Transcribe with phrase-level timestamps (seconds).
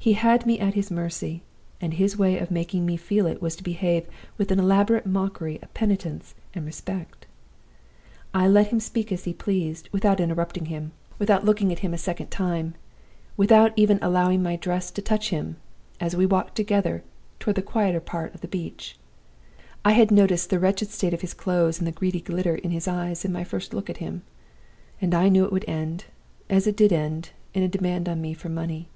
[0.00, 1.42] He had me at his mercy,
[1.78, 4.08] and his way of making me feel it was to behave
[4.38, 7.26] with an elaborate mockery of penitence and respect.
[8.32, 11.98] I let him speak as he pleased, without interrupting him, without looking at him a
[11.98, 12.76] second time,
[13.36, 15.56] without even allowing my dress to touch him,
[16.00, 17.04] as we walked together
[17.38, 18.98] toward the quieter part of the beach.
[19.84, 22.88] I had noticed the wretched state of his clothes, and the greedy glitter in his
[22.88, 24.22] eyes, in my first look at him.
[24.98, 26.06] And I knew it would end
[26.48, 28.88] as it did end in a demand on me for money.